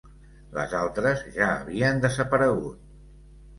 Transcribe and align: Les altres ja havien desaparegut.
Les 0.55 0.73
altres 0.79 1.21
ja 1.35 1.51
havien 1.59 2.03
desaparegut. 2.07 2.83